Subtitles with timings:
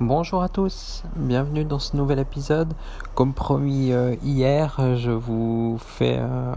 [0.00, 2.74] Bonjour à tous, bienvenue dans ce nouvel épisode.
[3.14, 6.52] Comme promis euh, hier, je vous fais euh,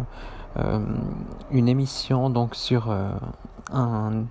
[0.57, 0.79] euh,
[1.51, 2.91] une émission donc sur
[3.71, 4.25] un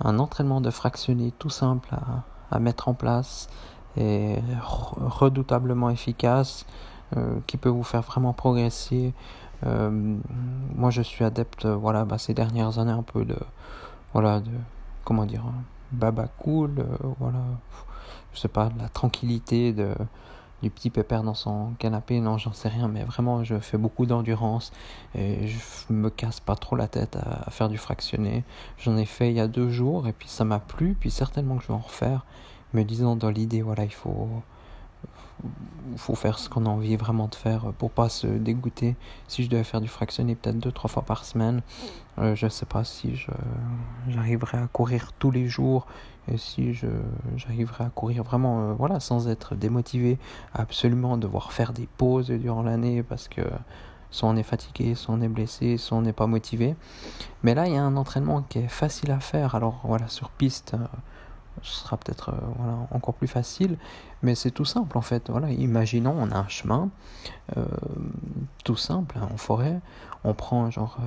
[0.00, 1.88] entraînement de fractionné tout simple
[2.52, 3.48] à, mettre en place
[3.96, 4.36] et
[5.00, 6.66] redoutablement efficace
[7.48, 9.12] qui peut vous faire vraiment progresser.
[9.64, 13.38] Moi, je suis adepte, voilà, bah, ces dernières années un peu de,
[14.12, 14.52] voilà, de,
[15.04, 15.42] comment dire,
[15.90, 16.86] baba cool,
[17.18, 17.40] voilà,
[18.36, 19.94] je sais pas, la tranquillité, de,
[20.62, 24.04] du petit pépère dans son canapé, non, j'en sais rien, mais vraiment, je fais beaucoup
[24.04, 24.72] d'endurance
[25.14, 25.58] et je
[25.92, 28.44] me casse pas trop la tête à, faire du fractionné.
[28.78, 31.56] J'en ai fait il y a deux jours et puis ça m'a plu, puis certainement
[31.56, 32.26] que je vais en refaire,
[32.74, 34.28] me disant dans l'idée, voilà, il faut
[35.96, 38.96] faut faire ce qu'on a envie vraiment de faire pour pas se dégoûter.
[39.28, 41.62] Si je devais faire du fractionné peut-être deux trois fois par semaine,
[42.18, 43.30] euh, je sais pas si je
[44.08, 45.86] j'arriverai à courir tous les jours
[46.28, 46.88] et si je
[47.36, 50.18] j'arriverai à courir vraiment euh, voilà sans être démotivé
[50.54, 53.42] absolument devoir faire des pauses durant l'année parce que
[54.10, 56.74] soit on est fatigué, soit on est blessé, soit on n'est pas motivé.
[57.42, 59.54] Mais là, il y a un entraînement qui est facile à faire.
[59.54, 60.86] Alors voilà, sur piste, euh,
[61.62, 63.78] ce sera peut-être euh, voilà, encore plus facile,
[64.22, 65.30] mais c'est tout simple en fait.
[65.30, 66.90] Voilà, imaginons, on a un chemin,
[68.64, 69.80] tout simple, hein, en forêt,
[70.24, 70.98] on prend genre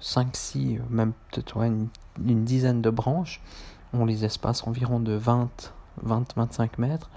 [0.00, 1.88] 5, 6, même peut-être une,
[2.24, 3.40] une, dizaine de branches,
[3.92, 7.10] on les espace environ de 20, 20, 25 mètres.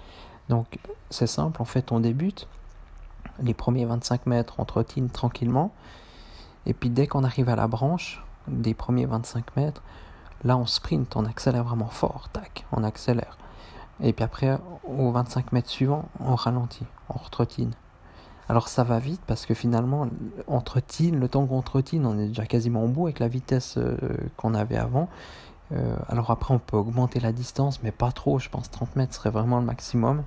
[0.50, 2.48] Donc c'est simple, en fait on débute,
[3.42, 5.72] les premiers 25 mètres on trottine tranquillement,
[6.66, 9.82] et puis dès qu'on arrive à la branche des premiers 25 mètres,
[10.44, 13.38] là on sprint, on accélère vraiment fort, tac, on accélère.
[14.04, 17.72] Et puis après, aux 25 mètres suivants, on ralentit, on retrottine.
[18.50, 20.08] Alors ça va vite parce que finalement,
[20.48, 23.78] on trottine, le temps qu'on trottine, on est déjà quasiment au bout avec la vitesse
[23.78, 23.96] euh,
[24.38, 25.08] qu'on avait avant.
[25.74, 28.40] Euh, alors après, on peut augmenter la distance, mais pas trop.
[28.40, 30.24] Je pense 30 mètres serait vraiment le maximum.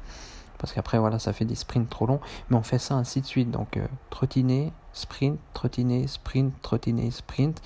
[0.58, 2.20] Parce qu'après, voilà, ça fait des sprints trop longs.
[2.48, 3.50] Mais on fait ça ainsi de suite.
[3.50, 7.60] Donc, euh, trottiner, sprint, trottiner, sprint, trottiner, sprint.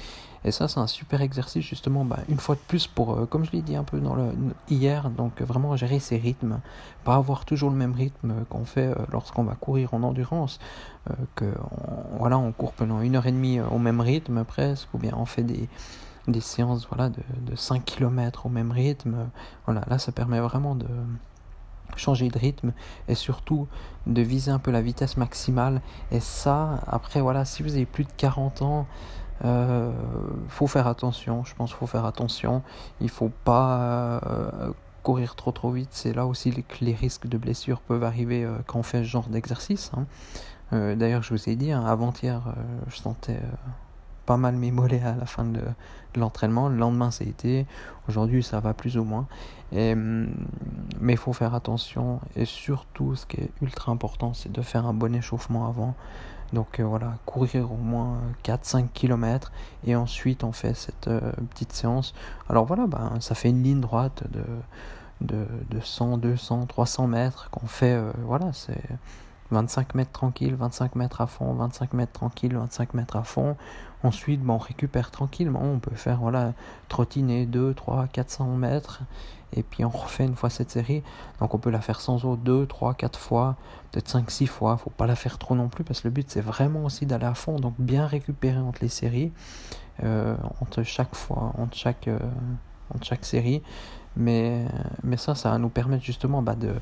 [0.44, 3.44] Et ça, c'est un super exercice, justement, bah, une fois de plus, pour, euh, comme
[3.44, 4.32] je l'ai dit un peu dans le,
[4.68, 6.60] hier, donc vraiment gérer ses rythmes.
[7.04, 10.58] Pas avoir toujours le même rythme qu'on fait lorsqu'on va courir en endurance.
[11.36, 11.46] que,
[12.18, 15.24] voilà, on court pendant une heure et demie au même rythme presque, ou bien on
[15.24, 15.68] fait des
[16.28, 19.30] des séances voilà, de, de 5 km au même rythme.
[19.64, 20.86] Voilà, là, ça permet vraiment de
[21.96, 22.72] changer de rythme
[23.08, 23.66] et surtout
[24.06, 25.80] de viser un peu la vitesse maximale.
[26.10, 28.86] Et ça, après, voilà, si vous avez plus de 40 ans,
[29.44, 29.92] euh,
[30.48, 31.44] faut faire attention.
[31.44, 32.62] Je pense qu'il faut faire attention.
[33.00, 34.72] Il faut pas euh,
[35.02, 35.90] courir trop trop vite.
[35.92, 39.08] C'est là aussi que les risques de blessures peuvent arriver euh, quand on fait ce
[39.08, 39.90] genre d'exercice.
[39.96, 40.06] Hein.
[40.70, 42.42] D'ailleurs, je vous ai dit, hein, avant-hier,
[42.88, 43.40] je sentais
[44.28, 45.62] pas mal mes mollets à la fin de,
[46.14, 46.68] l'entraînement.
[46.68, 47.66] Le lendemain, a été.
[48.08, 49.26] Aujourd'hui, ça va plus ou moins.
[49.72, 50.28] Hum,
[51.00, 52.20] mais il faut faire attention.
[52.36, 55.94] Et surtout, ce qui est ultra important, c'est de faire un bon échauffement avant.
[56.52, 59.52] Donc euh, voilà, courir au moins 4-5 km
[59.86, 62.14] et ensuite on fait cette euh, petite séance.
[62.48, 64.44] Alors voilà, ben, ça fait une ligne droite de,
[65.20, 67.94] de, de 100, 200, 300 mètres qu'on fait.
[67.94, 68.82] Euh, voilà, c'est
[69.50, 73.56] 25 mètres tranquille, 25 mètres à fond, 25 mètres tranquille, 25 mètres à fond.
[74.02, 75.62] Ensuite, on récupère tranquillement.
[75.62, 76.52] On peut faire voilà,
[76.88, 79.02] trottiner 2, 3, 400 mètres.
[79.54, 81.02] Et puis on refait une fois cette série.
[81.40, 83.56] Donc on peut la faire sans eau 2, 3, 4 fois,
[83.90, 84.76] peut-être 5, 6 fois.
[84.76, 87.24] Faut pas la faire trop non plus parce que le but c'est vraiment aussi d'aller
[87.24, 87.58] à fond.
[87.58, 89.32] Donc bien récupérer entre les séries,
[90.04, 92.18] euh, entre chaque fois, entre chaque, euh,
[92.94, 93.62] entre chaque série.
[94.16, 94.66] Mais,
[95.04, 96.74] mais ça, ça va nous permettre justement bah, de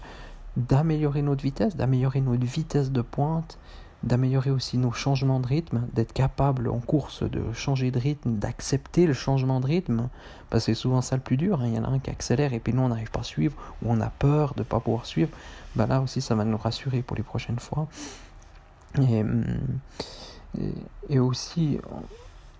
[0.56, 3.58] d'améliorer notre vitesse, d'améliorer notre vitesse de pointe,
[4.02, 9.06] d'améliorer aussi nos changements de rythme, d'être capable en course de changer de rythme, d'accepter
[9.06, 10.08] le changement de rythme,
[10.48, 11.66] parce que c'est souvent ça le plus dur, hein.
[11.66, 13.56] il y en a un qui accélère et puis nous on n'arrive pas à suivre,
[13.82, 15.30] ou on a peur de ne pas pouvoir suivre,
[15.74, 17.88] bah là aussi ça va nous rassurer pour les prochaines fois.
[18.98, 19.22] Et,
[21.10, 21.78] et, aussi,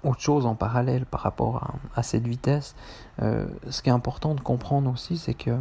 [0.05, 2.75] autre chose en parallèle par rapport à, cette vitesse,
[3.23, 5.59] euh, ce qui est important de comprendre aussi, c'est que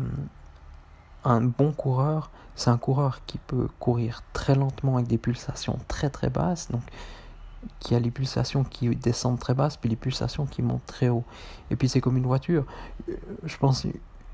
[1.25, 6.10] un bon coureur, c'est un coureur qui peut courir très lentement avec des pulsations très
[6.10, 6.83] très basses, donc
[7.80, 11.24] qui a les pulsations qui descendent très basses, puis les pulsations qui montent très haut.
[11.72, 12.66] Et puis c'est comme une voiture,
[13.10, 13.88] euh, je pense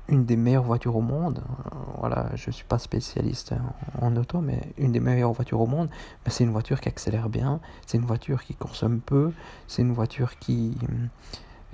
[0.08, 3.54] une des meilleures voitures au monde, euh, voilà, je suis pas spécialiste
[4.00, 5.88] en, auto, mais une des meilleures voitures au monde,
[6.26, 9.32] c'est une voiture qui accélère bien, c'est une voiture qui consomme peu,
[9.68, 10.76] c'est une voiture qui,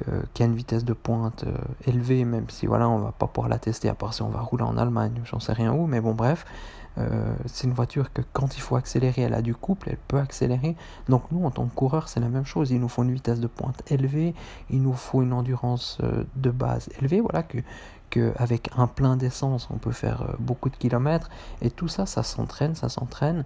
[0.07, 3.27] euh, qui a une vitesse de pointe euh, élevée, même si voilà, on va pas
[3.27, 5.89] pouvoir la tester à part si on va rouler en Allemagne, j'en sais rien où,
[5.89, 6.47] mais bon bref,
[6.99, 10.19] euh, c'est une voiture que quand il faut accélérer, elle a du couple, elle peut
[10.19, 10.77] accélérer.
[11.09, 12.71] Donc nous, en tant que coureur, c'est la même chose.
[12.71, 14.35] Il nous faut une vitesse de pointe élevée,
[14.71, 15.99] il nous faut une endurance
[16.37, 17.59] de base élevée, voilà que
[18.11, 21.29] qu'avec un plein d'essence, on peut faire beaucoup de kilomètres.
[21.61, 23.45] Et tout ça, ça s'entraîne, ça s'entraîne.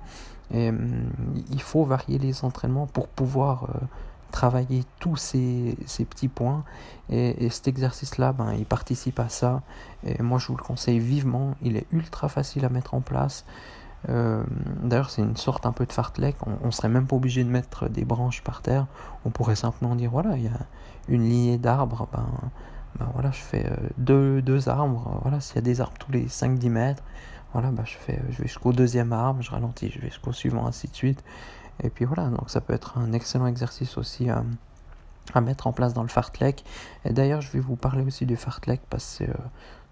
[0.53, 1.09] Et hum,
[1.51, 3.69] il faut varier les entraînements pour pouvoir
[4.33, 6.65] travailler tous ces, ces petits points.
[7.11, 9.63] Et, cet exercice-là, ben, il participe à ça.
[10.05, 11.55] Et moi, je vous le conseille vivement.
[11.63, 13.45] Il est ultra facile à mettre en place.
[14.09, 14.43] Euh,
[14.83, 16.37] d'ailleurs, c'est une sorte un peu de fartlek.
[16.47, 18.87] On, ne serait même pas obligé de mettre des branches par terre.
[19.25, 20.59] On pourrait simplement dire voilà, il y a
[21.09, 22.09] une lignée d'arbres.
[22.13, 22.27] Ben,
[22.99, 25.21] ben voilà, je fais euh, deux, deux arbres.
[25.23, 27.03] Voilà, s'il y a des arbres tous les 5-10 mètres,
[27.53, 30.67] voilà, ben je, fais, je vais jusqu'au deuxième arbre, je ralentis, je vais jusqu'au suivant,
[30.67, 31.23] ainsi de suite.
[31.81, 34.45] Et puis voilà, donc ça peut être un excellent exercice aussi à,
[35.35, 36.65] à mettre en place dans le fartlek.
[37.05, 39.25] Et d'ailleurs, je vais vous parler aussi du fartlek parce que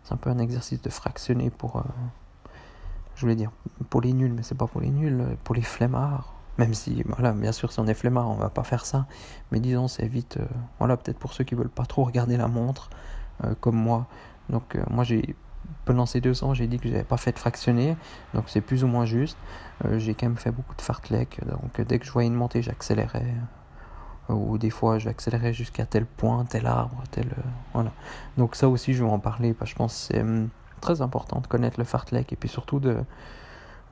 [0.05, 1.83] c'est un peu un exercice de fractionner pour, euh,
[3.17, 3.51] je voulais dire
[3.91, 6.35] pour les nuls, mais c'est pas pour les nuls, pour les flemmards.
[6.59, 9.07] Même si, voilà, bien sûr, si on est flemmard, on va pas faire ça.
[9.51, 10.47] Mais disons, c'est vite, euh,
[10.79, 12.91] voilà, peut-être pour ceux qui veulent pas trop regarder la montre,
[13.45, 14.07] euh, comme moi.
[14.51, 15.37] Donc, moi, j'ai
[15.85, 17.97] pendant ces deux ans, j'ai dit que j'avais pas fait de fractionner,
[18.35, 19.37] donc c'est plus ou moins juste.
[19.85, 22.63] Euh, j'ai quand même fait beaucoup de fartlek, donc dès que je voyais une montée,
[22.63, 23.35] j'accélérais.
[24.31, 27.27] Euh, ou des fois, j'accélérais jusqu'à tel point, tel arbre, tel.
[27.27, 27.91] Euh, voilà.
[28.37, 30.49] Donc ça aussi, je vais en parler, parce que je pense que c'est hum,
[30.81, 32.99] très important de connaître le fartlek et puis surtout de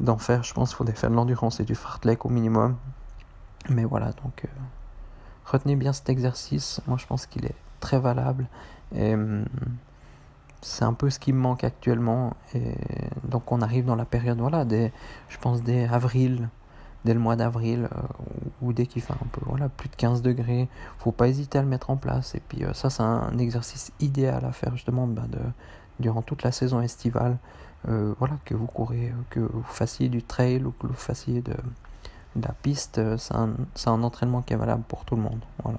[0.00, 0.44] d'en faire.
[0.44, 2.76] Je pense qu'il faudrait faire de l'endurance et du fartlek au minimum.
[3.69, 4.46] Mais voilà, donc
[5.44, 6.80] retenez bien cet exercice.
[6.86, 8.46] Moi, je pense qu'il est très valable.
[8.94, 9.16] Et.
[10.60, 12.34] C'est un peu ce qui me manque actuellement.
[12.55, 12.75] Et
[13.25, 14.93] donc on arrive dans la période, voilà, des,
[15.28, 16.49] je pense dès avril,
[17.05, 18.00] dès le mois d'avril, euh,
[18.62, 20.69] ou dès qu'il fait un peu, voilà, plus de 15 degrés,
[20.99, 22.34] faut pas hésiter à le mettre en place.
[22.34, 25.25] Et puis euh, ça, c'est un exercice idéal à faire justement bah,
[26.00, 27.38] durant toute la saison estivale.
[27.88, 31.54] Euh, voilà, que vous courez, que vous fassiez du trail ou que vous fassiez de,
[32.34, 33.50] de la piste, c'est un,
[33.87, 35.40] un, entraînement qui est valable pour tout le monde.
[35.62, 35.78] Voilà.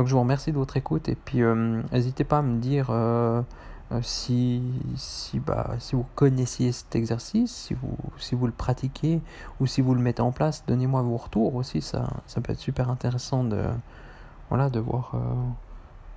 [0.00, 2.86] Donc je vous remercie de votre écoute et puis euh, n'hésitez pas à me dire
[2.88, 3.42] euh,
[3.92, 4.62] euh, si,
[4.96, 9.20] si, bah, si vous connaissiez cet exercice, si vous, si vous le pratiquez
[9.60, 12.60] ou si vous le mettez en place, donnez-moi vos retours aussi, ça, ça peut être
[12.60, 13.62] super intéressant de,
[14.48, 15.16] voilà, de voir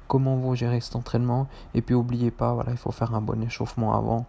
[0.07, 1.49] comment vous gérez cet entraînement.
[1.73, 4.25] Et puis n'oubliez pas, voilà, il faut faire un bon échauffement avant.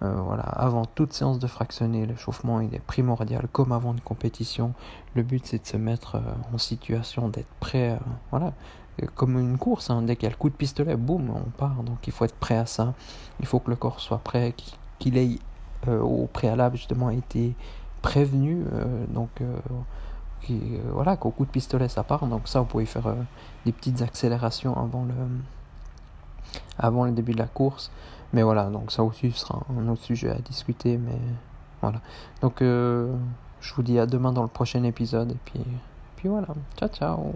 [0.00, 4.72] Voilà, avant toute séance de fractionner, l'échauffement il est primordial comme avant une compétition.
[5.14, 6.20] Le but c'est de se mettre
[6.52, 7.98] en situation d'être prêt,
[8.30, 8.52] voilà,
[9.14, 10.02] comme une course, hein.
[10.02, 11.82] dès qu'il y a le coup de pistolet, boum, on part.
[11.82, 12.94] Donc il faut être prêt à ça.
[13.40, 14.54] Il faut que le corps soit prêt,
[14.98, 15.38] qu'il ait
[15.88, 17.54] euh, au préalable justement été
[18.02, 18.64] prévenu.
[18.72, 19.58] Euh, donc euh,
[20.92, 22.26] voilà, qu'au coup de pistolet ça part.
[22.26, 23.14] Donc ça, vous pouvez faire
[23.64, 25.14] des petites accélérations avant le,
[26.78, 27.90] avant le début de la course.
[28.32, 30.98] Mais voilà, donc ça aussi sera un autre sujet à discuter.
[30.98, 31.18] Mais
[31.80, 32.00] voilà.
[32.42, 35.32] Donc je vous dis à demain dans le prochain épisode.
[35.32, 35.60] Et puis,
[36.16, 36.48] puis voilà.
[36.76, 37.34] Ciao, ciao.